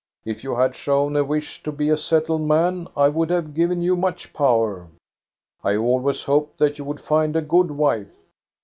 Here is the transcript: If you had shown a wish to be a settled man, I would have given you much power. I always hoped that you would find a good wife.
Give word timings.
If 0.25 0.43
you 0.43 0.55
had 0.55 0.73
shown 0.73 1.15
a 1.15 1.23
wish 1.23 1.61
to 1.61 1.71
be 1.71 1.91
a 1.91 1.95
settled 1.95 2.41
man, 2.41 2.87
I 2.97 3.07
would 3.07 3.29
have 3.29 3.53
given 3.53 3.83
you 3.83 3.95
much 3.95 4.33
power. 4.33 4.87
I 5.63 5.75
always 5.77 6.23
hoped 6.23 6.57
that 6.57 6.79
you 6.79 6.85
would 6.85 6.99
find 6.99 7.35
a 7.35 7.41
good 7.43 7.69
wife. 7.69 8.15